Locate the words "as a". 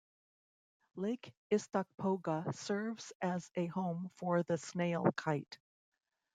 3.21-3.67